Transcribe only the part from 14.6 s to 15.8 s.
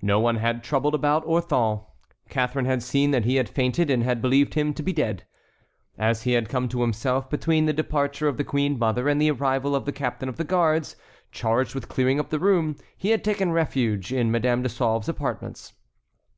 de Sauve's apartments.